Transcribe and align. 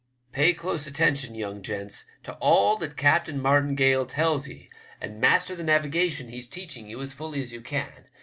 Pay 0.31 0.55
close 0.55 0.87
attention, 0.87 1.35
young 1.35 1.61
gents, 1.61 2.05
to 2.23 2.33
all 2.37 2.75
that 2.77 2.97
Captain 2.97 3.39
Martin 3.39 3.75
Gale 3.75 4.07
tells 4.07 4.47
ye, 4.47 4.67
and 4.99 5.21
master 5.21 5.55
the 5.55 5.61
WEEVWS 5.61 5.67
LECTURE. 5.67 5.97
179 6.25 6.25
navigation 6.25 6.27
he's 6.29 6.47
teaching 6.47 6.89
you 6.89 7.01
as 7.03 7.13
fally 7.13 7.43
as 7.43 7.53
you 7.53 7.61
can. 7.61 8.05